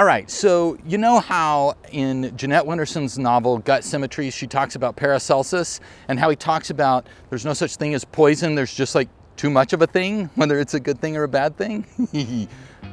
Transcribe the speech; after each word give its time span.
All 0.00 0.06
right, 0.06 0.30
so 0.30 0.78
you 0.86 0.96
know 0.96 1.20
how 1.20 1.74
in 1.92 2.34
Jeanette 2.34 2.64
Winterson's 2.64 3.18
novel 3.18 3.58
Gut 3.58 3.84
Symmetry, 3.84 4.30
she 4.30 4.46
talks 4.46 4.74
about 4.74 4.96
Paracelsus 4.96 5.78
and 6.08 6.18
how 6.18 6.30
he 6.30 6.36
talks 6.36 6.70
about 6.70 7.06
there's 7.28 7.44
no 7.44 7.52
such 7.52 7.76
thing 7.76 7.92
as 7.92 8.02
poison, 8.02 8.54
there's 8.54 8.72
just 8.72 8.94
like 8.94 9.10
too 9.36 9.50
much 9.50 9.74
of 9.74 9.82
a 9.82 9.86
thing, 9.86 10.30
whether 10.36 10.58
it's 10.58 10.72
a 10.72 10.80
good 10.80 11.02
thing 11.02 11.18
or 11.18 11.24
a 11.24 11.28
bad 11.28 11.54
thing? 11.58 11.84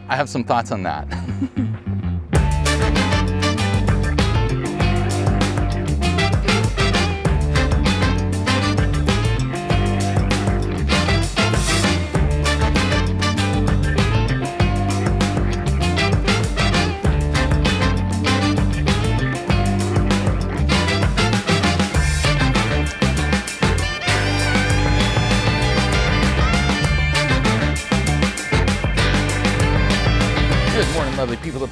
I 0.09 0.17
have 0.17 0.27
some 0.27 0.43
thoughts 0.43 0.73
on 0.73 0.83
that. 0.83 1.07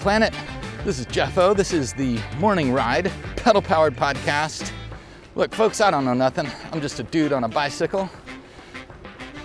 planet. 0.05 0.35
This 0.83 0.99
is 0.99 1.07
Jeff 1.07 1.35
O. 1.35 1.55
This 1.55 1.73
is 1.73 1.91
the 1.91 2.19
Morning 2.37 2.71
Ride, 2.71 3.11
pedal 3.37 3.59
powered 3.59 3.95
podcast. 3.95 4.71
Look, 5.33 5.51
folks, 5.51 5.81
I 5.81 5.89
don't 5.89 6.05
know 6.05 6.13
nothing. 6.13 6.47
I'm 6.71 6.79
just 6.79 6.99
a 6.99 7.03
dude 7.03 7.33
on 7.33 7.43
a 7.43 7.47
bicycle 7.47 8.07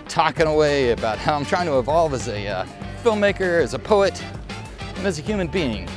talking 0.07 0.47
away 0.47 0.91
about 0.91 1.17
how 1.17 1.35
I'm 1.35 1.47
trying 1.47 1.65
to 1.65 1.79
evolve 1.79 2.13
as 2.13 2.29
a 2.29 2.47
uh, 2.47 2.67
filmmaker, 3.03 3.63
as 3.63 3.73
a 3.73 3.79
poet, 3.79 4.23
and 4.97 5.07
as 5.07 5.19
a 5.19 5.23
human 5.23 5.47
being. 5.47 5.89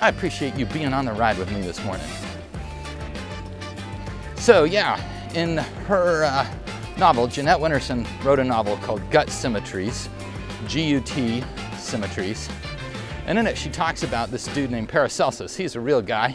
I 0.00 0.08
appreciate 0.08 0.56
you 0.56 0.66
being 0.66 0.92
on 0.92 1.04
the 1.04 1.12
ride 1.12 1.38
with 1.38 1.52
me 1.52 1.60
this 1.60 1.80
morning. 1.84 2.08
So, 4.34 4.64
yeah, 4.64 5.00
in 5.34 5.58
her 5.86 6.24
uh, 6.24 6.52
novel, 6.98 7.28
Jeanette 7.28 7.60
Winterson 7.60 8.04
wrote 8.24 8.40
a 8.40 8.44
novel 8.44 8.76
called 8.78 9.08
Gut 9.12 9.30
Symmetries, 9.30 10.08
G 10.66 10.82
U 10.82 11.00
T 11.00 11.44
Symmetries. 11.76 12.48
And 13.28 13.38
in 13.38 13.46
it, 13.46 13.58
she 13.58 13.68
talks 13.68 14.02
about 14.02 14.30
this 14.30 14.46
dude 14.54 14.70
named 14.70 14.88
Paracelsus. 14.88 15.54
He's 15.54 15.76
a 15.76 15.80
real 15.80 16.00
guy, 16.00 16.34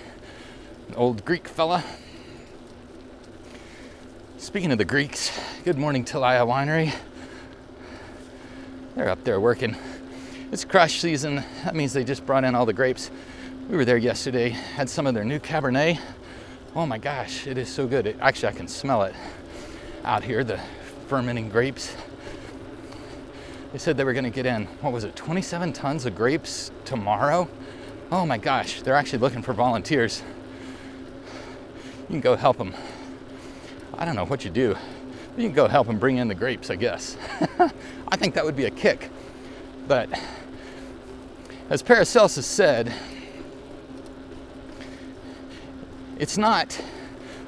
an 0.90 0.94
old 0.94 1.26
Greek 1.26 1.48
fella. 1.48 1.84
Speaking 4.38 4.72
of 4.72 4.78
the 4.78 4.86
Greeks, 4.86 5.36
good 5.64 5.80
morning, 5.80 6.06
Talia 6.06 6.42
Winery. 6.42 6.94
They're 8.94 9.10
up 9.10 9.24
there 9.24 9.40
working. 9.40 9.76
It's 10.52 10.64
crush 10.64 11.02
season. 11.02 11.44
That 11.66 11.74
means 11.74 11.94
they 11.94 12.04
just 12.04 12.28
brought 12.28 12.44
in 12.44 12.54
all 12.54 12.68
the 12.68 12.74
grapes. 12.74 13.10
We 13.68 13.76
were 13.76 13.86
there 13.86 13.98
yesterday, 13.98 14.50
had 14.50 14.88
some 14.88 15.08
of 15.08 15.16
their 15.16 15.26
new 15.26 15.40
Cabernet. 15.40 16.00
Oh 16.76 16.86
my 16.86 17.00
gosh, 17.00 17.48
it 17.48 17.58
is 17.58 17.70
so 17.70 17.88
good. 17.88 18.06
It, 18.06 18.18
actually, 18.22 18.50
I 18.50 18.52
can 18.52 18.68
smell 18.68 19.02
it 19.02 19.16
out 20.04 20.24
here, 20.24 20.44
the 20.44 20.60
fermenting 21.08 21.50
grapes. 21.50 21.96
They 23.74 23.80
said 23.80 23.98
they 23.98 24.04
were 24.04 24.14
going 24.14 24.24
to 24.24 24.30
get 24.30 24.46
in, 24.46 24.68
what 24.82 24.94
was 24.94 25.04
it, 25.04 25.16
27 25.16 25.74
tons 25.74 26.06
of 26.06 26.16
grapes 26.16 26.70
tomorrow? 26.86 27.50
Oh 28.12 28.24
my 28.24 28.38
gosh, 28.38 28.84
they're 28.84 28.94
actually 28.94 29.18
looking 29.18 29.42
for 29.42 29.52
volunteers. 29.52 30.22
You 32.02 32.08
can 32.08 32.22
go 32.22 32.36
help 32.36 32.60
them. 32.60 32.76
I 33.98 34.06
don't 34.06 34.16
know 34.16 34.28
what 34.28 34.46
you 34.46 34.52
do. 34.52 34.76
You 35.36 35.46
can 35.46 35.54
go 35.54 35.68
help 35.68 35.88
them 35.88 35.98
bring 35.98 36.18
in 36.18 36.28
the 36.28 36.36
grapes, 36.36 36.70
I 36.70 36.76
guess. 36.76 37.18
I 38.08 38.16
think 38.16 38.36
that 38.36 38.46
would 38.46 38.56
be 38.56 38.66
a 38.66 38.70
kick. 38.70 39.10
But 39.88 40.08
as 41.72 41.82
Paracelsus 41.82 42.46
said, 42.46 42.94
it's 46.20 46.38
not 46.38 46.80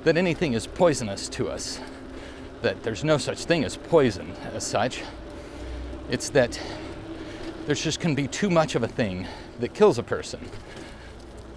that 0.06 0.18
anything 0.18 0.53
is 0.53 0.66
poisonous 0.66 1.30
to 1.30 1.50
us, 1.50 1.80
that 2.64 2.81
there's 2.81 3.03
no 3.03 3.19
such 3.19 3.46
thing 3.46 3.64
as 3.64 3.78
poison 3.78 4.34
as 4.56 4.66
such. 4.66 5.03
It's 6.09 6.29
that 6.29 6.59
there's 7.66 7.81
just 7.81 7.99
can 7.99 8.13
be 8.13 8.27
too 8.27 8.49
much 8.51 8.75
of 8.75 8.83
a 8.83 8.88
thing 8.88 9.27
that 9.59 9.73
kills 9.73 9.97
a 9.97 10.03
person. 10.03 10.39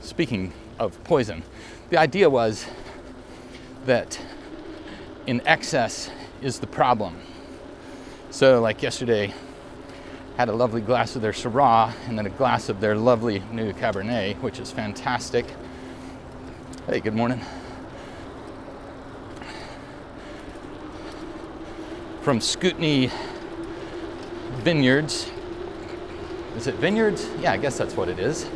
Speaking 0.01 0.55
of 0.79 1.03
poison, 1.05 1.43
the 1.91 1.99
idea 1.99 2.31
was 2.31 2.67
that 3.85 4.19
in 5.27 5.47
excess 5.47 6.11
is 6.41 6.61
the 6.61 6.67
problem. 6.67 7.17
So, 8.31 8.61
like 8.63 8.83
yesterday, 8.83 9.35
had 10.39 10.49
a 10.49 10.53
lovely 10.53 10.81
glass 10.81 11.15
of 11.15 11.21
their 11.21 11.33
Syrah 11.33 11.93
and 12.07 12.17
then 12.17 12.25
a 12.25 12.31
glass 12.31 12.71
of 12.71 12.81
their 12.81 12.97
lovely 12.97 13.41
new 13.53 13.73
Cabernet, 13.75 14.41
which 14.41 14.61
is 14.61 14.71
fantastic. 14.71 15.45
Hey, 16.87 17.01
good 17.01 17.15
morning. 17.15 17.41
From 22.23 22.39
Scootney 22.39 23.11
Vineyards. 24.59 25.31
Is 26.57 26.67
it 26.67 26.75
vineyards? 26.75 27.29
Yeah, 27.41 27.53
I 27.53 27.57
guess 27.57 27.79
that's 27.79 27.95
what 27.95 28.09
it 28.09 28.19
is. 28.19 28.49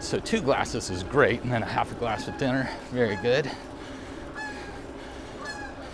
So 0.00 0.18
two 0.18 0.40
glasses 0.40 0.90
is 0.90 1.02
great, 1.02 1.42
and 1.42 1.52
then 1.52 1.62
a 1.62 1.66
half 1.66 1.92
a 1.92 1.94
glass 1.96 2.26
with 2.26 2.38
dinner. 2.38 2.70
Very 2.90 3.16
good. 3.16 3.50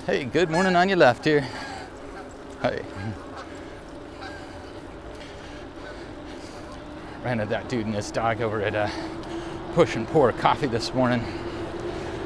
Hey, 0.06 0.25
good 0.25 0.51
morning 0.51 0.77
on 0.77 0.89
your 0.89 0.99
left 0.99 1.25
here. 1.25 1.47
Hey. 2.62 2.83
Ran 7.25 7.41
into 7.41 7.51
that 7.51 7.69
dude 7.69 7.87
and 7.87 7.95
his 7.95 8.11
dog 8.11 8.41
over 8.41 8.62
at 8.62 8.75
uh, 8.75 8.89
Push 9.75 9.97
and 9.97 10.07
Pour 10.09 10.33
Coffee 10.33 10.67
this 10.67 10.95
morning. 10.95 11.25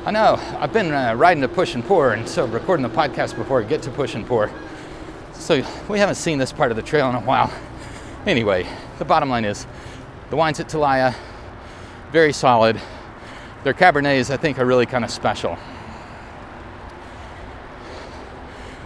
I 0.07 0.11
know, 0.11 0.35
I've 0.59 0.71
been 0.71 0.93
uh, 0.93 1.15
riding 1.15 1.41
to 1.41 1.49
Push 1.49 1.75
and 1.75 1.83
Pour, 1.83 2.13
and 2.13 2.29
so 2.29 2.45
recording 2.45 2.83
the 2.83 2.95
podcast 2.95 3.37
before 3.37 3.63
I 3.63 3.65
get 3.65 3.81
to 3.85 3.91
Push 3.91 4.15
and 4.15 4.27
Pour. 4.27 4.51
So 5.33 5.65
we 5.89 5.99
haven't 5.99 6.17
seen 6.17 6.37
this 6.37 6.53
part 6.53 6.71
of 6.71 6.77
the 6.77 6.83
trail 6.83 7.09
in 7.09 7.15
a 7.15 7.21
while. 7.21 7.51
Anyway, 8.27 8.69
the 8.99 9.07
bottom 9.07 9.31
line 9.31 9.47
is 9.47 9.67
the 10.29 10.37
wines 10.37 10.61
at 10.61 10.69
Talia, 10.69 11.15
very 12.13 12.35
solid. 12.35 12.79
Their 13.63 13.73
Cabernets, 13.73 14.31
I 14.31 14.37
think, 14.37 14.59
are 14.59 14.67
really 14.67 14.85
kind 14.85 15.07
of 15.07 15.11
special. 15.11 15.57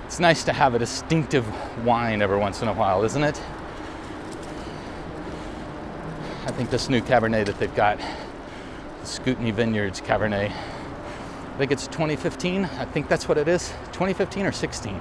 It's 0.06 0.20
nice 0.20 0.44
to 0.44 0.52
have 0.52 0.76
a 0.76 0.78
distinctive 0.78 1.44
wine 1.84 2.22
every 2.22 2.38
once 2.38 2.62
in 2.62 2.68
a 2.68 2.72
while, 2.72 3.02
isn't 3.02 3.24
it? 3.24 3.42
I 6.46 6.52
think 6.52 6.70
this 6.70 6.88
new 6.88 7.00
Cabernet 7.00 7.46
that 7.46 7.58
they've 7.58 7.74
got, 7.74 7.98
the 7.98 9.04
Scootney 9.04 9.52
Vineyards 9.52 10.00
Cabernet, 10.00 10.52
I 11.58 11.60
think 11.62 11.72
it's 11.72 11.88
2015. 11.88 12.66
I 12.66 12.84
think 12.84 13.08
that's 13.08 13.28
what 13.28 13.36
it 13.36 13.48
is. 13.48 13.70
2015 13.86 14.46
or 14.46 14.52
16. 14.52 15.00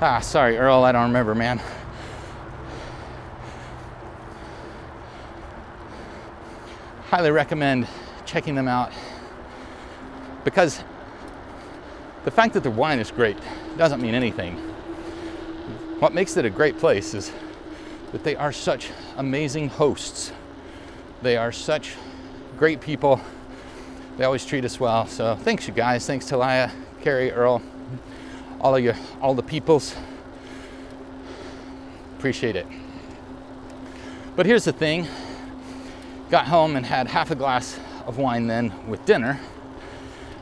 Ah, 0.00 0.18
sorry, 0.20 0.56
Earl, 0.56 0.82
I 0.82 0.92
don't 0.92 1.08
remember, 1.08 1.34
man. 1.34 1.60
Highly 7.10 7.30
recommend 7.30 7.86
checking 8.24 8.54
them 8.54 8.66
out 8.66 8.94
because 10.42 10.82
the 12.24 12.30
fact 12.30 12.54
that 12.54 12.62
the 12.62 12.70
wine 12.70 12.98
is 12.98 13.10
great 13.10 13.36
doesn't 13.76 14.00
mean 14.00 14.14
anything. 14.14 14.56
What 15.98 16.14
makes 16.14 16.38
it 16.38 16.46
a 16.46 16.50
great 16.50 16.78
place 16.78 17.12
is 17.12 17.30
that 18.12 18.24
they 18.24 18.36
are 18.36 18.52
such 18.52 18.88
amazing 19.18 19.68
hosts. 19.68 20.32
They 21.20 21.36
are 21.36 21.52
such 21.52 21.94
great 22.56 22.80
people. 22.80 23.20
They 24.16 24.24
always 24.24 24.46
treat 24.46 24.64
us 24.64 24.78
well. 24.78 25.08
So 25.08 25.34
thanks, 25.34 25.66
you 25.66 25.74
guys. 25.74 26.06
Thanks, 26.06 26.26
Talia, 26.26 26.70
Carrie, 27.02 27.32
Earl, 27.32 27.60
all 28.60 28.76
of 28.76 28.84
you, 28.84 28.94
all 29.20 29.34
the 29.34 29.42
peoples. 29.42 29.96
Appreciate 32.16 32.54
it. 32.54 32.66
But 34.36 34.46
here's 34.46 34.64
the 34.64 34.72
thing 34.72 35.08
got 36.30 36.46
home 36.46 36.76
and 36.76 36.86
had 36.86 37.08
half 37.08 37.30
a 37.30 37.34
glass 37.34 37.78
of 38.06 38.18
wine 38.18 38.46
then 38.46 38.72
with 38.88 39.04
dinner. 39.04 39.40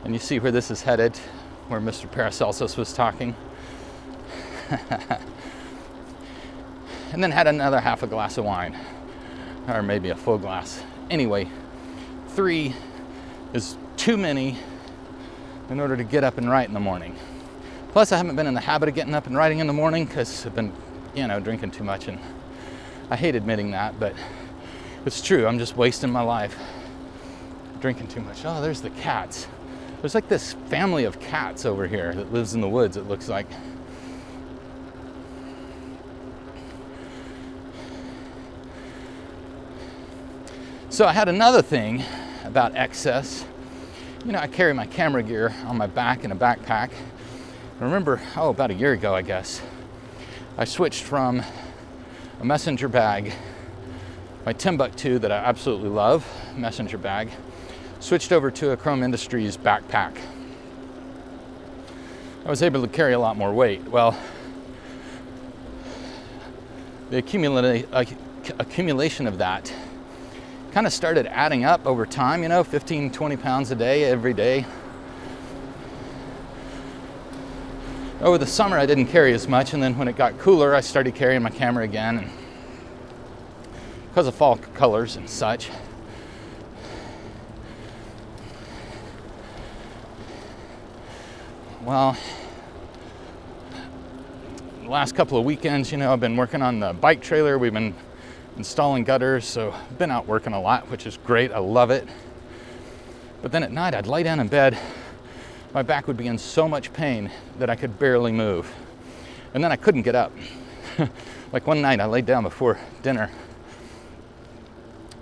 And 0.03 0.13
you 0.13 0.19
see 0.19 0.39
where 0.39 0.51
this 0.51 0.71
is 0.71 0.81
headed, 0.81 1.17
where 1.67 1.79
Mr. 1.79 2.09
Paracelsus 2.09 2.77
was 2.77 2.93
talking. 2.93 3.35
and 7.11 7.23
then 7.23 7.31
had 7.31 7.47
another 7.47 7.79
half 7.79 8.03
a 8.03 8.07
glass 8.07 8.37
of 8.37 8.45
wine, 8.45 8.77
or 9.67 9.81
maybe 9.81 10.09
a 10.09 10.15
full 10.15 10.37
glass. 10.37 10.81
Anyway, 11.09 11.49
three 12.29 12.73
is 13.53 13.77
too 13.97 14.17
many 14.17 14.57
in 15.69 15.79
order 15.79 15.95
to 15.95 16.03
get 16.03 16.23
up 16.23 16.37
and 16.37 16.49
write 16.49 16.67
in 16.67 16.73
the 16.73 16.79
morning. 16.79 17.15
Plus, 17.91 18.11
I 18.11 18.17
haven't 18.17 18.35
been 18.35 18.47
in 18.47 18.55
the 18.55 18.61
habit 18.61 18.89
of 18.89 18.95
getting 18.95 19.13
up 19.13 19.27
and 19.27 19.37
writing 19.37 19.59
in 19.59 19.67
the 19.67 19.73
morning 19.73 20.05
because 20.05 20.45
I've 20.45 20.55
been, 20.55 20.73
you 21.15 21.27
know, 21.27 21.39
drinking 21.39 21.71
too 21.71 21.83
much. 21.83 22.07
And 22.07 22.19
I 23.09 23.15
hate 23.15 23.35
admitting 23.35 23.71
that, 23.71 23.99
but 23.99 24.15
it's 25.05 25.21
true. 25.21 25.45
I'm 25.45 25.59
just 25.59 25.77
wasting 25.77 26.09
my 26.09 26.21
life 26.21 26.57
drinking 27.79 28.07
too 28.07 28.21
much. 28.21 28.43
Oh, 28.45 28.61
there's 28.61 28.81
the 28.81 28.89
cats. 28.89 29.47
There's 30.01 30.15
like 30.15 30.27
this 30.27 30.53
family 30.69 31.03
of 31.03 31.19
cats 31.19 31.65
over 31.65 31.87
here 31.87 32.13
that 32.13 32.33
lives 32.33 32.55
in 32.55 32.61
the 32.61 32.69
woods, 32.69 32.97
it 32.97 33.07
looks 33.07 33.29
like. 33.29 33.47
So 40.89 41.05
I 41.05 41.13
had 41.13 41.29
another 41.29 41.61
thing 41.61 42.03
about 42.53 42.75
excess. 42.75 43.43
You 44.23 44.31
know, 44.31 44.37
I 44.37 44.45
carry 44.45 44.75
my 44.75 44.85
camera 44.85 45.23
gear 45.23 45.55
on 45.65 45.75
my 45.75 45.87
back 45.87 46.23
in 46.23 46.31
a 46.31 46.35
backpack. 46.35 46.91
I 47.81 47.83
remember, 47.83 48.21
oh, 48.37 48.49
about 48.49 48.69
a 48.69 48.75
year 48.75 48.93
ago, 48.93 49.15
I 49.15 49.23
guess, 49.23 49.59
I 50.55 50.65
switched 50.65 51.01
from 51.01 51.41
a 52.39 52.45
messenger 52.45 52.87
bag, 52.87 53.33
my 54.45 54.53
Timbuk2 54.53 55.19
that 55.21 55.31
I 55.31 55.37
absolutely 55.37 55.89
love, 55.89 56.27
messenger 56.55 56.99
bag, 56.99 57.31
switched 57.99 58.31
over 58.31 58.51
to 58.51 58.69
a 58.69 58.77
Chrome 58.77 59.01
Industries 59.01 59.57
backpack. 59.57 60.19
I 62.45 62.51
was 62.51 62.61
able 62.61 62.83
to 62.83 62.87
carry 62.87 63.13
a 63.13 63.19
lot 63.19 63.35
more 63.35 63.51
weight. 63.51 63.81
Well, 63.87 64.15
the 67.09 67.17
accumulation 67.17 69.25
of 69.25 69.39
that 69.39 69.73
kind 70.73 70.87
of 70.87 70.93
started 70.93 71.27
adding 71.27 71.63
up 71.63 71.85
over 71.85 72.03
time, 72.03 72.41
you 72.41 72.49
know, 72.49 72.63
15, 72.63 73.11
20 73.11 73.37
pounds 73.37 73.69
a 73.69 73.75
day, 73.75 74.05
every 74.05 74.33
day. 74.33 74.65
Over 78.19 78.39
the 78.39 78.47
summer, 78.47 78.79
I 78.79 78.87
didn't 78.87 79.05
carry 79.05 79.33
as 79.33 79.47
much, 79.47 79.75
and 79.75 79.83
then 79.83 79.95
when 79.99 80.07
it 80.07 80.15
got 80.15 80.39
cooler, 80.39 80.73
I 80.73 80.81
started 80.81 81.13
carrying 81.13 81.43
my 81.43 81.51
camera 81.51 81.83
again. 81.83 82.17
And 82.17 82.31
because 84.09 84.25
of 84.25 84.33
fall 84.33 84.57
colors 84.57 85.15
and 85.15 85.29
such. 85.29 85.69
Well, 91.83 92.17
the 94.81 94.89
last 94.89 95.13
couple 95.13 95.37
of 95.37 95.45
weekends, 95.45 95.91
you 95.91 95.99
know, 95.99 96.11
I've 96.11 96.19
been 96.19 96.35
working 96.35 96.63
on 96.63 96.79
the 96.79 96.93
bike 96.93 97.21
trailer. 97.21 97.59
We've 97.59 97.71
been 97.71 97.93
installing 98.57 99.03
gutters, 99.03 99.45
so 99.45 99.71
I've 99.71 99.97
been 99.97 100.11
out 100.11 100.27
working 100.27 100.53
a 100.53 100.61
lot, 100.61 100.89
which 100.89 101.05
is 101.05 101.17
great. 101.25 101.51
I 101.51 101.59
love 101.59 101.91
it. 101.91 102.07
But 103.41 103.51
then 103.51 103.63
at 103.63 103.71
night, 103.71 103.93
I'd 103.93 104.07
lay 104.07 104.23
down 104.23 104.39
in 104.39 104.47
bed. 104.47 104.77
My 105.73 105.81
back 105.81 106.07
would 106.07 106.17
be 106.17 106.27
in 106.27 106.37
so 106.37 106.67
much 106.67 106.93
pain 106.93 107.31
that 107.59 107.69
I 107.69 107.75
could 107.75 107.99
barely 107.99 108.31
move. 108.31 108.71
And 109.53 109.63
then 109.63 109.71
I 109.71 109.75
couldn't 109.75 110.03
get 110.03 110.15
up. 110.15 110.31
like 111.51 111.67
one 111.67 111.81
night, 111.81 111.99
I 111.99 112.05
laid 112.05 112.25
down 112.25 112.43
before 112.43 112.77
dinner 113.01 113.29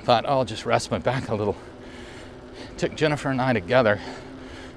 thought, 0.01 0.25
oh, 0.27 0.39
I'll 0.39 0.45
just 0.45 0.66
rest 0.66 0.89
my 0.92 0.98
back 0.98 1.30
a 1.30 1.36
little. 1.36 1.56
It 2.72 2.77
took 2.77 2.95
Jennifer 2.95 3.30
and 3.30 3.39
I 3.39 3.54
together 3.54 4.00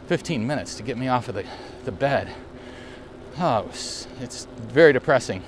15 0.06 0.46
minutes 0.46 0.74
to 0.76 0.82
get 0.82 0.98
me 0.98 1.08
off 1.08 1.28
of 1.28 1.34
the, 1.34 1.44
the 1.84 1.92
bed. 1.92 2.32
Oh, 3.38 3.66
it's 3.70 4.46
very 4.58 4.92
depressing. 4.92 5.42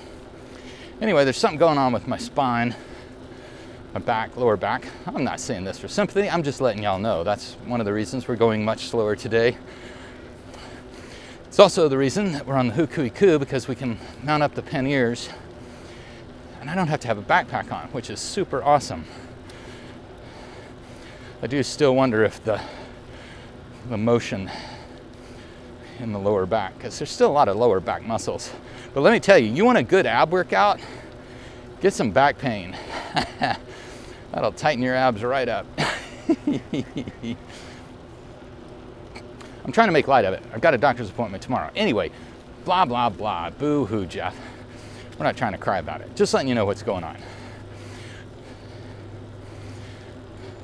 Anyway, 0.99 1.23
there's 1.23 1.37
something 1.37 1.59
going 1.59 1.77
on 1.77 1.93
with 1.93 2.07
my 2.07 2.17
spine, 2.17 2.75
my 3.97 4.05
back, 4.05 4.37
lower 4.37 4.55
back. 4.55 4.85
I'm 5.07 5.23
not 5.23 5.39
saying 5.39 5.63
this 5.63 5.79
for 5.79 5.87
sympathy, 5.87 6.29
I'm 6.29 6.43
just 6.43 6.61
letting 6.61 6.83
y'all 6.83 6.99
know. 6.99 7.23
That's 7.23 7.53
one 7.65 7.79
of 7.79 7.87
the 7.87 7.93
reasons 7.93 8.27
we're 8.27 8.35
going 8.35 8.63
much 8.63 8.89
slower 8.89 9.15
today. 9.15 9.57
It's 11.47 11.57
also 11.57 11.89
the 11.89 11.97
reason 11.97 12.31
that 12.33 12.45
we're 12.45 12.57
on 12.57 12.67
the 12.67 12.75
Hukuiku 12.75 13.39
because 13.39 13.67
we 13.67 13.73
can 13.73 13.97
mount 14.21 14.43
up 14.43 14.53
the 14.53 14.61
panniers 14.61 15.29
and 16.61 16.69
I 16.69 16.75
don't 16.75 16.89
have 16.89 16.99
to 16.99 17.07
have 17.07 17.17
a 17.17 17.23
backpack 17.23 17.71
on, 17.71 17.87
which 17.87 18.11
is 18.11 18.19
super 18.19 18.63
awesome. 18.63 19.03
I 21.41 21.47
do 21.47 21.63
still 21.63 21.95
wonder 21.95 22.23
if 22.23 22.43
the 22.43 22.61
the 23.89 23.97
motion 23.97 24.51
in 25.97 26.11
the 26.11 26.19
lower 26.19 26.45
back 26.45 26.77
because 26.77 26.99
there's 26.99 27.09
still 27.09 27.31
a 27.31 27.33
lot 27.33 27.47
of 27.47 27.55
lower 27.55 27.79
back 27.79 28.05
muscles. 28.05 28.51
But 28.93 29.01
let 29.01 29.11
me 29.11 29.19
tell 29.19 29.39
you, 29.39 29.51
you 29.51 29.65
want 29.65 29.79
a 29.79 29.83
good 29.83 30.05
ab 30.05 30.31
workout? 30.31 30.79
Get 31.81 31.93
some 31.93 32.11
back 32.11 32.37
pain. 32.37 32.77
That'll 34.31 34.51
tighten 34.51 34.83
your 34.83 34.95
abs 34.95 35.23
right 35.23 35.47
up. 35.47 35.65
I'm 39.67 39.71
trying 39.71 39.87
to 39.87 39.91
make 39.91 40.07
light 40.07 40.25
of 40.25 40.33
it. 40.33 40.43
I've 40.53 40.61
got 40.61 40.73
a 40.73 40.77
doctor's 40.77 41.09
appointment 41.09 41.43
tomorrow. 41.43 41.71
Anyway, 41.75 42.11
blah, 42.65 42.85
blah, 42.85 43.09
blah. 43.09 43.49
Boo 43.49 43.85
hoo, 43.85 44.05
Jeff. 44.05 44.35
We're 45.17 45.25
not 45.25 45.35
trying 45.35 45.53
to 45.53 45.57
cry 45.57 45.79
about 45.79 46.01
it. 46.01 46.15
Just 46.15 46.33
letting 46.33 46.47
you 46.47 46.55
know 46.55 46.65
what's 46.65 46.83
going 46.83 47.03
on. 47.03 47.17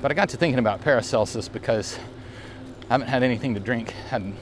But 0.02 0.12
I 0.12 0.14
got 0.16 0.30
to 0.30 0.38
thinking 0.38 0.60
about 0.60 0.82
Paracelsus 0.82 1.48
because 1.48 1.98
I 2.90 2.94
haven't 2.94 3.08
had 3.08 3.24
anything 3.24 3.54
to 3.54 3.60
drink, 3.60 3.92
had 4.10 4.34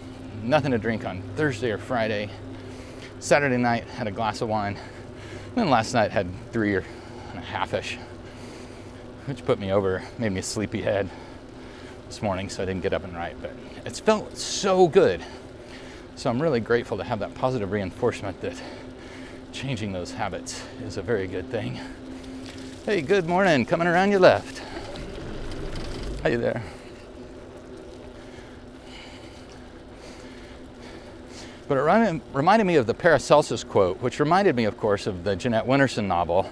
nothing 0.44 0.71
to 0.71 0.77
drink 0.77 1.06
on 1.06 1.21
Thursday 1.35 1.71
or 1.71 1.77
Friday. 1.77 2.29
Saturday 3.19 3.57
night, 3.57 3.85
had 3.85 4.07
a 4.07 4.12
glass 4.12 4.41
of 4.41 4.50
wine. 4.50 4.75
And 4.75 5.56
then 5.56 5.69
last 5.69 5.94
night, 5.94 6.12
had 6.12 6.27
three 6.51 6.73
or 6.75 6.83
and 7.29 7.39
a 7.39 7.41
half 7.41 7.73
ish, 7.73 7.97
which 9.25 9.45
put 9.45 9.59
me 9.59 9.71
over, 9.71 10.03
made 10.18 10.31
me 10.31 10.39
a 10.39 10.44
sleepy 10.44 10.81
head 10.81 11.09
this 12.07 12.21
morning, 12.21 12.50
so 12.50 12.63
I 12.63 12.65
didn't 12.65 12.81
get 12.81 12.94
up 12.94 13.03
and 13.03 13.15
write. 13.15 13.41
But 13.41 13.53
it's 13.85 14.00
felt 14.00 14.38
so 14.38 14.88
good. 14.88 15.23
So 16.15 16.29
I'm 16.29 16.41
really 16.41 16.59
grateful 16.59 16.97
to 16.97 17.03
have 17.03 17.19
that 17.19 17.33
positive 17.35 17.71
reinforcement 17.71 18.41
that 18.41 18.62
changing 19.51 19.91
those 19.91 20.12
habits 20.12 20.63
is 20.83 20.97
a 20.97 21.01
very 21.01 21.27
good 21.27 21.50
thing. 21.50 21.79
Hey, 22.85 23.01
good 23.01 23.27
morning. 23.27 23.65
Coming 23.65 23.88
around 23.88 24.12
your 24.12 24.19
left. 24.19 24.62
Hey 26.23 26.35
there. 26.35 26.63
But 31.68 31.77
it 31.77 32.21
reminded 32.33 32.65
me 32.65 32.75
of 32.75 32.85
the 32.85 32.94
Paracelsus 32.94 33.63
quote, 33.63 34.01
which 34.01 34.19
reminded 34.19 34.56
me, 34.56 34.65
of 34.65 34.77
course, 34.77 35.07
of 35.07 35.23
the 35.23 35.35
Jeanette 35.38 35.65
Winterson 35.65 36.06
novel. 36.06 36.50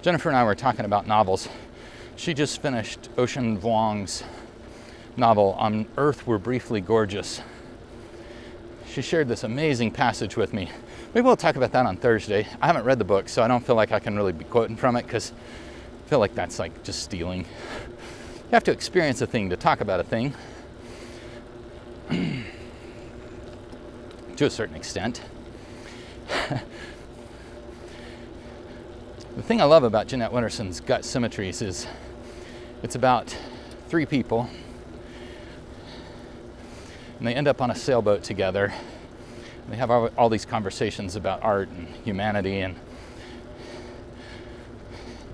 Jennifer 0.00 0.30
and 0.30 0.38
I 0.38 0.44
were 0.44 0.54
talking 0.54 0.84
about 0.84 1.06
novels. 1.06 1.48
She 2.16 2.32
just 2.32 2.62
finished 2.62 3.10
Ocean 3.18 3.58
Vuong's 3.60 4.24
novel, 5.18 5.54
On 5.58 5.86
Earth 5.98 6.26
We're 6.26 6.38
Briefly 6.38 6.80
Gorgeous. 6.80 7.42
She 8.88 9.02
shared 9.02 9.28
this 9.28 9.44
amazing 9.44 9.90
passage 9.90 10.34
with 10.34 10.54
me. 10.54 10.70
Maybe 11.14 11.26
we'll 11.26 11.36
talk 11.36 11.56
about 11.56 11.72
that 11.72 11.84
on 11.84 11.98
Thursday. 11.98 12.46
I 12.60 12.66
haven't 12.66 12.84
read 12.84 12.98
the 12.98 13.04
book, 13.04 13.28
so 13.28 13.42
I 13.42 13.48
don't 13.48 13.64
feel 13.64 13.76
like 13.76 13.92
I 13.92 13.98
can 13.98 14.16
really 14.16 14.32
be 14.32 14.46
quoting 14.46 14.76
from 14.76 14.96
it 14.96 15.02
because 15.02 15.32
I 16.06 16.08
feel 16.08 16.18
like 16.18 16.34
that's 16.34 16.58
like 16.58 16.82
just 16.82 17.02
stealing. 17.02 17.40
You 17.40 18.52
have 18.52 18.64
to 18.64 18.72
experience 18.72 19.20
a 19.20 19.26
thing 19.26 19.50
to 19.50 19.56
talk 19.56 19.82
about 19.82 20.00
a 20.00 20.04
thing 20.04 20.34
to 24.36 24.46
a 24.46 24.50
certain 24.50 24.74
extent. 24.74 25.20
the 29.36 29.42
thing 29.42 29.60
I 29.60 29.64
love 29.64 29.84
about 29.84 30.06
Jeanette 30.06 30.32
Winterson's 30.32 30.80
Gut 30.80 31.04
Symmetries 31.04 31.60
is 31.60 31.86
it's 32.82 32.94
about 32.94 33.36
three 33.88 34.06
people 34.06 34.48
and 37.18 37.26
they 37.26 37.34
end 37.34 37.48
up 37.48 37.62
on 37.62 37.70
a 37.70 37.74
sailboat 37.74 38.22
together. 38.22 38.72
They 39.68 39.76
have 39.76 39.90
all, 39.90 40.10
all 40.16 40.28
these 40.28 40.44
conversations 40.44 41.16
about 41.16 41.42
art 41.42 41.68
and 41.68 41.88
humanity 42.04 42.60
and 42.60 42.76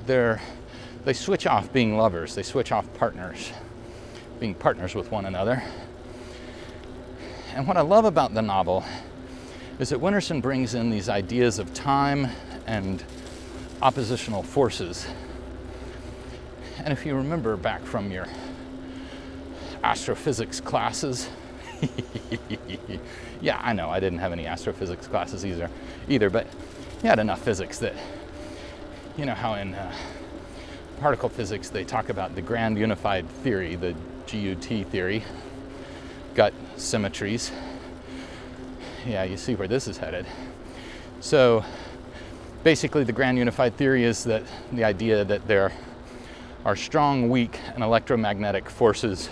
they're 0.07 0.41
they 1.05 1.13
switch 1.13 1.47
off 1.47 1.73
being 1.73 1.97
lovers, 1.97 2.37
they 2.37 2.45
switch 2.45 2.71
off 2.71 2.93
partners, 2.95 3.53
being 4.39 4.55
partners 4.55 4.95
with 4.95 5.11
one 5.11 5.27
another. 5.27 5.63
And 7.55 7.67
what 7.67 7.77
I 7.77 7.81
love 7.81 8.05
about 8.05 8.35
the 8.35 8.43
novel 8.43 8.85
is 9.81 9.89
that 9.89 9.99
Winterson 9.99 10.41
brings 10.41 10.75
in 10.75 10.91
these 10.91 11.09
ideas 11.09 11.59
of 11.59 11.75
time 11.75 12.29
and 12.67 13.03
oppositional 13.83 14.45
forces. 14.45 15.07
And 16.85 16.93
if 16.93 17.07
you 17.07 17.15
remember 17.15 17.57
back 17.57 17.83
from 17.83 18.11
your 18.11 18.27
astrophysics 19.85 20.61
classes, 20.61 21.29
yeah, 23.41 23.61
I 23.63 23.73
know 23.73 23.89
I 23.89 24.01
didn't 24.01 24.19
have 24.19 24.33
any 24.33 24.47
astrophysics 24.47 25.07
classes 25.07 25.47
either, 25.47 25.71
either, 26.09 26.29
but 26.29 26.47
you 27.03 27.09
had 27.09 27.21
enough 27.21 27.43
physics 27.43 27.79
that 27.79 27.95
you 29.17 29.27
know 29.27 29.35
how 29.35 29.55
in 29.55 29.75
uh, 29.75 29.93
particle 30.99 31.29
physics, 31.29 31.69
they 31.69 31.85
talk 31.85 32.09
about 32.09 32.35
the 32.35 32.43
grand 32.43 32.79
unified 32.79 33.29
theory, 33.29 33.75
the 33.75 33.93
GUT 34.27 34.87
theory, 34.89 35.25
gut 36.35 36.55
symmetries. 36.77 37.51
Yeah, 39.07 39.25
you 39.25 39.37
see 39.37 39.55
where 39.57 39.67
this 39.67 39.89
is 39.89 39.99
headed. 39.99 40.27
So 41.21 41.65
basically, 42.63 43.05
the 43.05 43.13
grand 43.13 43.37
unified 43.37 43.77
theory 43.77 44.05
is 44.05 44.25
that 44.25 44.43
the 44.73 44.85
idea 44.85 45.25
that 45.25 45.47
there 45.49 45.73
are 46.65 46.77
strong, 46.77 47.29
weak, 47.29 47.59
and 47.75 47.83
electromagnetic 47.83 48.71
forces 48.71 49.29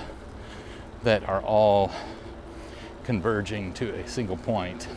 that 1.04 1.28
are 1.28 1.40
all 1.42 1.92
converging 3.04 3.72
to 3.74 3.94
a 3.94 4.08
single 4.08 4.36
point 4.36 4.88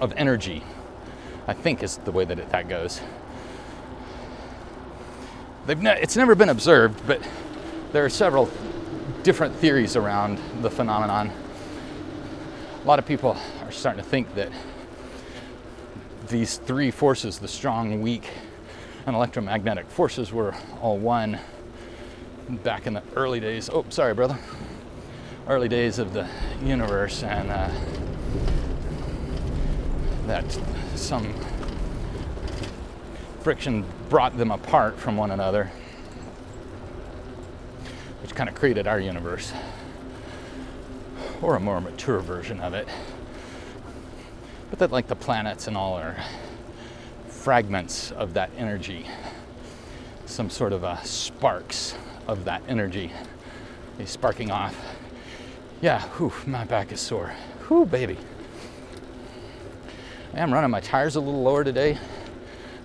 of 0.00 0.12
energy, 0.16 0.62
I 1.46 1.52
think 1.52 1.82
is 1.82 1.98
the 1.98 2.12
way 2.12 2.24
that 2.24 2.38
it, 2.38 2.50
that 2.50 2.68
goes. 2.68 3.00
Ne- 5.66 6.00
it's 6.00 6.16
never 6.16 6.34
been 6.34 6.48
observed, 6.48 7.06
but 7.06 7.26
there 7.92 8.04
are 8.04 8.10
several 8.10 8.50
different 9.22 9.54
theories 9.56 9.96
around 9.96 10.38
the 10.62 10.70
phenomenon. 10.70 11.30
A 12.82 12.86
lot 12.86 12.98
of 12.98 13.06
people 13.06 13.36
are 13.62 13.72
starting 13.72 14.02
to 14.02 14.08
think 14.08 14.34
that 14.34 14.50
these 16.28 16.56
three 16.58 16.90
forces, 16.90 17.38
the 17.38 17.48
strong, 17.48 18.00
weak, 18.00 18.30
and 19.06 19.14
electromagnetic 19.14 19.88
forces, 19.88 20.32
were 20.32 20.54
all 20.82 20.98
one 20.98 21.38
back 22.48 22.86
in 22.86 22.92
the 22.94 23.02
early 23.14 23.40
days. 23.40 23.70
Oh, 23.72 23.84
sorry, 23.88 24.14
brother. 24.14 24.36
Early 25.48 25.68
days 25.68 26.00
of 26.00 26.12
the 26.12 26.28
universe, 26.62 27.22
and 27.22 27.50
uh, 27.50 27.70
that 30.26 30.44
some 30.96 31.32
friction 33.40 33.84
brought 34.08 34.36
them 34.36 34.50
apart 34.50 34.98
from 34.98 35.16
one 35.16 35.30
another, 35.30 35.70
which 38.22 38.34
kind 38.34 38.48
of 38.48 38.56
created 38.56 38.88
our 38.88 38.98
universe, 38.98 39.52
or 41.40 41.54
a 41.54 41.60
more 41.60 41.80
mature 41.80 42.18
version 42.18 42.58
of 42.60 42.74
it. 42.74 42.88
But 44.68 44.80
that, 44.80 44.90
like 44.90 45.06
the 45.06 45.14
planets 45.14 45.68
and 45.68 45.76
all, 45.76 45.94
are 45.94 46.16
fragments 47.46 48.10
of 48.10 48.34
that 48.34 48.50
energy, 48.58 49.06
some 50.24 50.50
sort 50.50 50.72
of 50.72 50.82
uh, 50.82 51.00
sparks 51.02 51.94
of 52.26 52.44
that 52.44 52.60
energy, 52.66 53.12
He's 53.98 54.10
sparking 54.10 54.50
off. 54.50 54.74
Yeah, 55.80 56.02
whew, 56.16 56.32
my 56.44 56.64
back 56.64 56.90
is 56.90 57.00
sore. 57.00 57.32
Whew, 57.68 57.86
baby. 57.86 58.18
I 60.34 60.40
am 60.40 60.52
running 60.52 60.72
my 60.72 60.80
tires 60.80 61.14
a 61.14 61.20
little 61.20 61.40
lower 61.40 61.62
today 61.62 61.98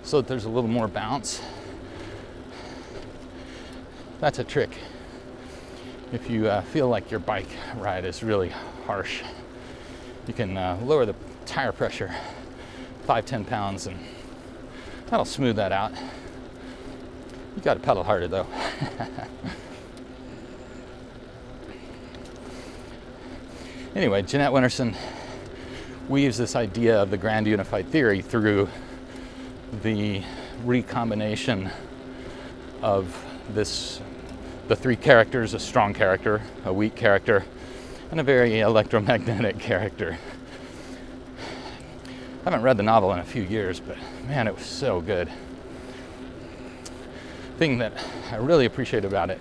so 0.04 0.22
that 0.22 0.28
there's 0.28 0.46
a 0.46 0.50
little 0.50 0.70
more 0.70 0.88
bounce. 0.88 1.42
That's 4.20 4.38
a 4.38 4.44
trick. 4.44 4.78
If 6.14 6.30
you 6.30 6.48
uh, 6.48 6.62
feel 6.62 6.88
like 6.88 7.10
your 7.10 7.20
bike 7.20 7.50
ride 7.78 8.06
is 8.06 8.22
really 8.22 8.50
harsh, 8.86 9.24
you 10.28 10.36
can 10.36 10.56
uh, 10.56 10.78
lower 10.84 11.08
the 11.08 11.16
tire 11.48 11.72
pressure 11.72 12.14
five, 13.08 13.26
ten 13.26 13.44
pounds, 13.44 13.88
and 13.88 13.98
that'll 15.12 15.26
smooth 15.26 15.58
that 15.58 15.72
out. 15.72 15.92
You 17.56 17.62
got 17.62 17.76
to 17.76 17.80
pedal 17.82 18.04
harder 18.04 18.28
though. 18.28 18.48
anyway, 23.96 24.24
Jeanette 24.24 24.52
Winterson 24.52 24.96
weaves 26.08 26.38
this 26.38 26.56
idea 26.56 27.00
of 27.00 27.12
the 27.12 27.18
grand 27.18 27.46
unified 27.46 27.90
theory 27.90 28.22
through 28.22 28.70
the 29.84 30.24
recombination 30.64 31.70
of 32.82 33.24
this 33.54 34.02
the 34.68 34.76
three 34.76 34.96
characters 34.96 35.54
a 35.54 35.60
strong 35.60 35.94
character 35.94 36.42
a 36.66 36.74
weak 36.74 36.96
character 36.96 37.44
and 38.12 38.20
a 38.20 38.24
very 38.24 38.60
electromagnetic 38.60 39.60
character 39.60 40.18
i 42.42 42.44
haven't 42.46 42.64
read 42.64 42.78
the 42.78 42.84
novel 42.84 43.14
in 43.14 43.20
a 43.20 43.24
few 43.24 43.44
years 43.44 43.80
but 43.80 43.98
man 44.28 44.48
it 44.48 44.56
was 44.56 44.66
so 44.66 45.00
good. 45.00 45.30
Thing 47.58 47.78
that 47.78 47.94
i 48.32 48.38
really 48.38 48.66
appreciate 48.66 49.06
about 49.06 49.30
it 49.30 49.40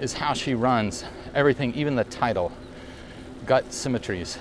is 0.00 0.14
how 0.14 0.34
she 0.34 0.54
runs 0.54 1.04
everything 1.34 1.74
even 1.74 1.94
the 1.94 2.04
title 2.04 2.52
gut 3.46 3.72
symmetries. 3.72 4.38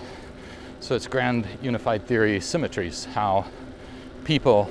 So 0.79 0.95
it's 0.95 1.07
grand 1.07 1.47
unified 1.61 2.07
theory 2.07 2.39
symmetries 2.39 3.05
how 3.05 3.45
people, 4.23 4.69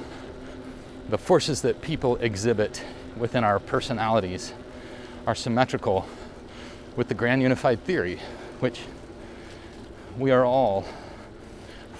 the 1.08 1.18
forces 1.18 1.62
that 1.62 1.80
people 1.80 2.16
exhibit 2.16 2.84
within 3.16 3.44
our 3.44 3.60
personalities, 3.60 4.52
are 5.26 5.34
symmetrical 5.34 6.06
with 6.96 7.08
the 7.08 7.14
grand 7.14 7.42
unified 7.42 7.82
theory, 7.84 8.20
which 8.60 8.80
we 10.18 10.30
are 10.30 10.44
all 10.44 10.84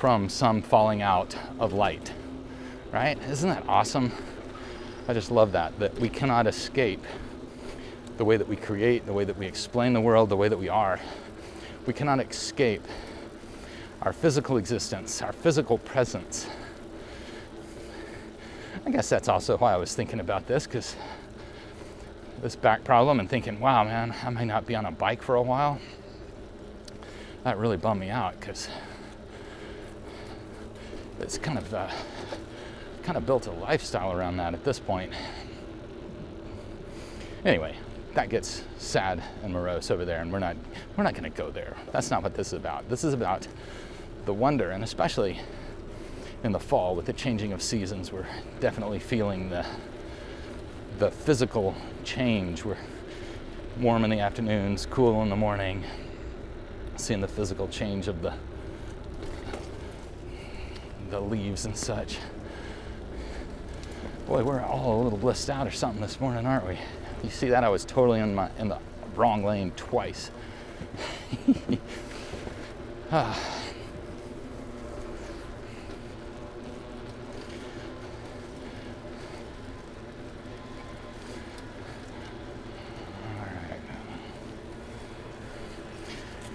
from 0.05 0.29
some 0.29 0.61
falling 0.61 1.01
out 1.01 1.35
of 1.59 1.73
light. 1.73 2.13
Right? 2.93 3.17
Isn't 3.23 3.49
that 3.49 3.65
awesome? 3.67 4.13
I 5.09 5.15
just 5.15 5.31
love 5.31 5.53
that, 5.53 5.79
that 5.79 5.99
we 5.99 6.11
cannot 6.11 6.47
escape 6.47 7.03
the 8.19 8.25
way 8.27 8.37
that 8.37 8.47
we 8.47 8.55
create, 8.55 9.07
the 9.07 9.15
way 9.15 9.25
that 9.25 9.39
we 9.39 9.47
explain 9.47 9.95
the 9.95 10.03
world, 10.03 10.29
the 10.29 10.37
way 10.37 10.49
that 10.51 10.59
we 10.59 10.69
are. 10.69 11.01
We 11.87 11.95
cannot 11.95 12.21
escape 12.21 12.83
our 14.03 14.13
physical 14.13 14.59
existence, 14.59 15.23
our 15.23 15.33
physical 15.33 15.79
presence 15.79 16.49
I 18.85 18.91
guess 18.91 19.09
that's 19.09 19.29
also 19.31 19.57
why 19.57 19.73
I 19.73 19.79
was 19.79 19.95
thinking 19.95 20.21
about 20.21 20.47
this 20.47 20.67
because 20.67 20.95
this 22.43 22.55
back 22.55 22.85
problem 22.85 23.21
and 23.21 23.31
thinking, 23.31 23.59
wow, 23.59 23.85
man, 23.85 24.15
I 24.23 24.29
might 24.29 24.45
not 24.45 24.67
be 24.67 24.75
on 24.75 24.85
a 24.85 24.91
bike 24.91 25.23
for 25.23 25.37
a 25.37 25.43
while. 25.43 25.81
That 27.45 27.57
really 27.57 27.79
bummed 27.79 28.03
me 28.03 28.11
out 28.11 28.39
because 28.39 28.69
it's 31.21 31.39
kind 31.39 31.59
of 31.59 31.73
uh, 31.73 31.91
kind 33.03 33.17
of 33.17 33.27
built 33.27 33.47
a 33.47 33.53
lifestyle 33.53 34.13
around 34.13 34.37
that 34.39 34.55
at 34.55 34.65
this 34.65 34.81
point. 34.81 35.13
Anyway, 37.45 37.77
that 38.15 38.31
gets 38.31 38.63
sad 38.79 39.23
and 39.43 39.53
morose 39.53 39.91
over 39.91 40.05
there, 40.05 40.21
and 40.21 40.33
we're 40.33 40.39
not 40.39 40.57
we're 40.97 41.05
not 41.05 41.15
going 41.15 41.31
to 41.31 41.37
go 41.37 41.51
there. 41.51 41.77
That's 41.93 42.11
not 42.11 42.23
what 42.23 42.35
this 42.35 42.49
is 42.49 42.53
about. 42.55 42.89
This 42.89 43.05
is 43.05 43.13
about 43.13 43.47
the 44.25 44.33
wonder, 44.33 44.71
and 44.71 44.83
especially 44.83 45.39
in 46.43 46.53
the 46.53 46.61
fall 46.61 46.95
with 46.95 47.07
the 47.07 47.13
changing 47.13 47.53
of 47.53 47.63
seasons. 47.63 48.13
We're 48.13 48.27
definitely 48.61 48.99
feeling 48.99 49.51
the 49.51 49.67
the 50.99 51.11
physical 51.11 51.75
change. 52.05 52.65
We're 52.65 52.77
warm 53.81 54.05
in 54.05 54.11
the 54.11 54.21
afternoons, 54.21 54.87
cool 54.87 55.23
in 55.23 55.29
the 55.29 55.37
morning, 55.37 55.83
seeing 56.97 57.21
the 57.21 57.29
physical 57.29 57.67
change 57.69 58.09
of 58.09 58.23
the 58.23 58.33
the 61.11 61.21
leaves 61.21 61.65
and 61.65 61.77
such. 61.77 62.19
Boy, 64.27 64.43
we're 64.43 64.63
all 64.63 65.01
a 65.01 65.05
little 65.05 65.19
blissed 65.19 65.51
out 65.51 65.67
or 65.67 65.71
something 65.71 66.01
this 66.01 66.21
morning, 66.21 66.47
aren't 66.47 66.67
we? 66.67 66.79
You 67.23 67.31
see 67.31 67.49
that? 67.49 67.63
I 67.63 67.69
was 67.69 67.85
totally 67.85 68.21
in 68.21 68.35
my 68.35 68.51
in 68.59 68.69
the 68.69 68.79
wrong 69.15 69.45
lane 69.45 69.73
twice. 69.77 70.31
ah. 73.13 73.39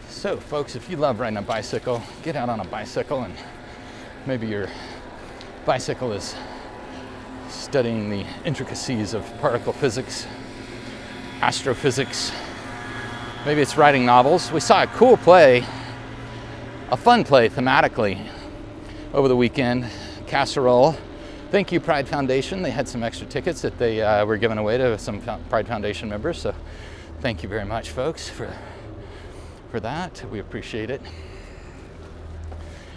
So, 0.09 0.35
folks, 0.35 0.75
if 0.75 0.89
you 0.89 0.97
love 0.97 1.21
riding 1.21 1.37
a 1.37 1.41
bicycle, 1.41 2.03
get 2.23 2.35
out 2.35 2.49
on 2.49 2.59
a 2.59 2.65
bicycle 2.65 3.23
and 3.23 3.33
maybe 4.25 4.47
your 4.47 4.67
bicycle 5.65 6.11
is 6.11 6.35
studying 7.49 8.09
the 8.09 8.25
intricacies 8.45 9.13
of 9.13 9.25
particle 9.39 9.73
physics, 9.73 10.27
astrophysics. 11.41 12.31
Maybe 13.45 13.61
it's 13.61 13.77
writing 13.77 14.05
novels. 14.05 14.51
We 14.51 14.59
saw 14.59 14.83
a 14.83 14.87
cool 14.87 15.17
play, 15.17 15.63
a 16.91 16.97
fun 16.97 17.23
play 17.23 17.49
thematically 17.49 18.25
over 19.13 19.27
the 19.27 19.35
weekend, 19.35 19.87
Casserole. 20.27 20.95
Thank 21.51 21.71
you, 21.71 21.79
Pride 21.79 22.07
Foundation. 22.07 22.61
They 22.61 22.71
had 22.71 22.87
some 22.87 23.03
extra 23.03 23.25
tickets 23.25 23.61
that 23.61 23.77
they 23.79 24.01
uh, 24.01 24.25
were 24.25 24.37
giving 24.37 24.57
away 24.57 24.77
to 24.77 24.97
some 24.99 25.21
Pride 25.49 25.67
Foundation 25.67 26.09
members. 26.09 26.39
So, 26.39 26.53
thank 27.21 27.41
you 27.41 27.49
very 27.49 27.65
much, 27.65 27.89
folks, 27.89 28.29
for 28.29 28.53
for 29.71 29.79
that. 29.79 30.23
We 30.31 30.39
appreciate 30.39 30.89
it. 30.89 31.01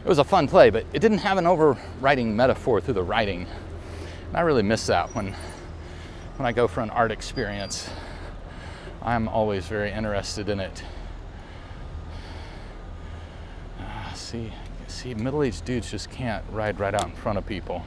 It 0.04 0.08
was 0.08 0.18
a 0.18 0.24
fun 0.24 0.48
play, 0.48 0.70
but 0.70 0.84
it 0.92 0.98
didn't 0.98 1.18
have 1.18 1.38
an 1.38 1.46
overriding 1.46 2.34
metaphor 2.34 2.80
through 2.80 2.94
the 2.94 3.02
writing. 3.02 3.46
And 4.28 4.36
I 4.36 4.40
really 4.40 4.62
miss 4.62 4.86
that 4.86 5.14
when 5.14 5.34
when 6.36 6.46
I 6.46 6.52
go 6.52 6.66
for 6.66 6.80
an 6.80 6.90
art 6.90 7.12
experience. 7.12 7.88
I'm 9.00 9.28
always 9.28 9.66
very 9.66 9.92
interested 9.92 10.48
in 10.48 10.58
it. 10.58 10.82
Uh, 13.78 14.12
see, 14.14 14.52
see, 14.88 15.14
middle-aged 15.14 15.64
dudes 15.64 15.90
just 15.90 16.10
can't 16.10 16.44
ride 16.50 16.80
right 16.80 16.94
out 16.94 17.04
in 17.04 17.12
front 17.12 17.38
of 17.38 17.46
people. 17.46 17.84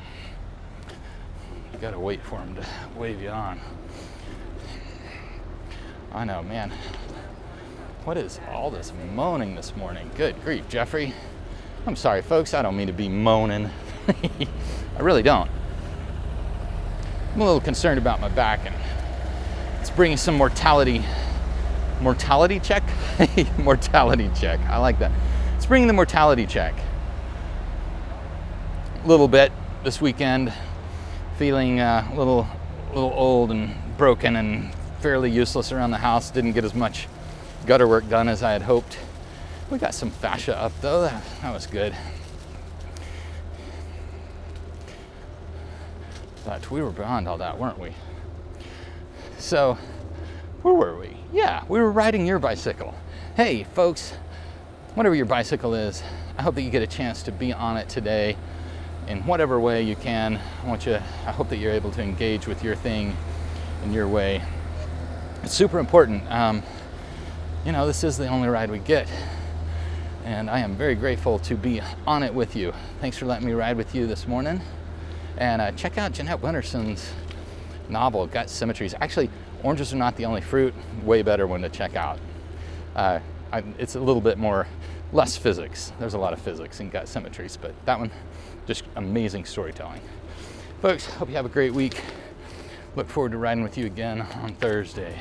You 1.73 1.79
gotta 1.79 1.99
wait 1.99 2.21
for 2.23 2.37
them 2.39 2.55
to 2.55 2.65
wave 2.97 3.21
you 3.21 3.29
on. 3.29 3.59
I 6.13 6.23
know, 6.23 6.43
man. 6.43 6.71
What 8.05 8.17
is 8.17 8.39
all 8.51 8.71
this 8.71 8.93
moaning 9.13 9.55
this 9.55 9.75
morning? 9.75 10.11
Good 10.15 10.41
grief, 10.43 10.69
Jeffrey. 10.69 11.13
I'm 11.87 11.95
sorry, 11.95 12.23
folks. 12.23 12.55
I 12.55 12.63
don't 12.63 12.75
mean 12.75 12.87
to 12.87 12.93
be 12.93 13.07
moaning. 13.07 13.69
I 14.07 15.01
really 15.01 15.21
don't. 15.21 15.51
I'm 17.33 17.41
a 17.41 17.45
little 17.45 17.61
concerned 17.61 17.99
about 17.99 18.19
my 18.19 18.27
back, 18.27 18.61
and 18.65 18.73
it's 19.81 19.91
bringing 19.91 20.17
some 20.17 20.35
mortality. 20.35 21.05
Mortality 22.01 22.59
check? 22.59 22.81
mortality 23.59 24.31
check. 24.33 24.59
I 24.61 24.77
like 24.77 24.97
that. 24.97 25.11
It's 25.57 25.67
bringing 25.67 25.87
the 25.87 25.93
mortality 25.93 26.47
check. 26.47 26.73
A 29.03 29.07
little 29.07 29.27
bit 29.27 29.51
this 29.83 30.01
weekend, 30.01 30.51
feeling 31.37 31.79
uh, 31.79 32.09
a 32.11 32.15
little, 32.15 32.47
little 32.95 33.13
old 33.13 33.51
and 33.51 33.75
broken 33.95 34.37
and 34.37 34.73
fairly 35.01 35.29
useless 35.29 35.71
around 35.71 35.91
the 35.91 35.97
house. 35.97 36.31
Didn't 36.31 36.53
get 36.53 36.63
as 36.63 36.73
much 36.73 37.07
gutter 37.67 37.87
work 37.87 38.09
done 38.09 38.27
as 38.27 38.41
I 38.41 38.53
had 38.53 38.63
hoped. 38.63 38.97
We 39.69 39.79
got 39.79 39.95
some 39.95 40.11
fascia 40.11 40.55
up 40.55 40.73
though, 40.81 41.01
that, 41.01 41.23
that 41.41 41.53
was 41.53 41.65
good. 41.65 41.95
But 46.45 46.69
we 46.69 46.83
were 46.83 46.91
beyond 46.91 47.27
all 47.27 47.39
that, 47.39 47.57
weren't 47.57 47.79
we? 47.79 47.91
So, 49.39 49.79
where 50.61 50.73
were 50.75 50.97
we? 50.99 51.17
Yeah, 51.33 51.63
we 51.67 51.79
were 51.79 51.91
riding 51.91 52.27
your 52.27 52.37
bicycle. 52.37 52.93
Hey, 53.35 53.63
folks, 53.63 54.13
whatever 54.93 55.15
your 55.15 55.25
bicycle 55.25 55.73
is, 55.73 56.03
I 56.37 56.43
hope 56.43 56.53
that 56.55 56.61
you 56.61 56.69
get 56.69 56.83
a 56.83 56.87
chance 56.87 57.23
to 57.23 57.31
be 57.31 57.51
on 57.51 57.77
it 57.77 57.89
today 57.89 58.37
in 59.07 59.25
whatever 59.25 59.59
way 59.59 59.81
you 59.81 59.95
can. 59.95 60.39
I 60.63 60.67
want 60.67 60.85
you, 60.85 60.93
I 60.93 61.31
hope 61.31 61.49
that 61.49 61.57
you're 61.57 61.73
able 61.73 61.91
to 61.91 62.01
engage 62.03 62.45
with 62.45 62.63
your 62.63 62.75
thing 62.75 63.17
in 63.83 63.91
your 63.91 64.07
way. 64.07 64.43
It's 65.41 65.53
super 65.53 65.79
important. 65.79 66.31
Um, 66.31 66.61
you 67.65 67.71
know, 67.71 67.87
this 67.87 68.03
is 68.03 68.17
the 68.17 68.27
only 68.27 68.47
ride 68.47 68.69
we 68.69 68.79
get. 68.79 69.07
And 70.25 70.49
I 70.49 70.57
am 70.57 70.75
very 70.75 70.95
grateful 70.95 71.37
to 71.37 71.55
be 71.55 71.81
on 72.07 72.23
it 72.23 72.33
with 72.33 72.55
you. 72.55 72.73
Thanks 72.99 73.15
for 73.15 73.27
letting 73.27 73.45
me 73.45 73.53
ride 73.53 73.77
with 73.77 73.93
you 73.93 74.07
this 74.07 74.27
morning. 74.27 74.59
And 75.37 75.61
uh, 75.61 75.71
check 75.73 75.99
out 75.99 76.13
Jeanette 76.13 76.41
Winterson's 76.41 77.11
novel, 77.89 78.25
Gut 78.25 78.49
Symmetries. 78.49 78.95
Actually, 78.99 79.29
oranges 79.61 79.93
are 79.93 79.97
not 79.97 80.15
the 80.15 80.25
only 80.25 80.41
fruit. 80.41 80.73
Way 81.03 81.21
better 81.21 81.45
one 81.45 81.61
to 81.61 81.69
check 81.69 81.95
out. 81.95 82.17
Uh, 82.95 83.19
I, 83.53 83.63
it's 83.77 83.93
a 83.93 83.99
little 83.99 84.19
bit 84.19 84.39
more, 84.39 84.65
less 85.13 85.37
physics. 85.37 85.93
There's 85.99 86.15
a 86.15 86.19
lot 86.19 86.33
of 86.33 86.41
physics 86.41 86.79
in 86.79 86.89
Gut 86.89 87.07
Symmetries, 87.07 87.55
but 87.55 87.75
that 87.85 87.99
one, 87.99 88.09
just 88.65 88.83
amazing 88.95 89.45
storytelling. 89.45 90.01
Folks, 90.81 91.05
hope 91.05 91.29
you 91.29 91.35
have 91.35 91.45
a 91.45 91.49
great 91.49 91.71
week. 91.71 92.01
Look 92.95 93.09
forward 93.09 93.33
to 93.33 93.37
riding 93.37 93.63
with 93.63 93.77
you 93.77 93.85
again 93.85 94.21
on 94.21 94.55
Thursday. 94.55 95.19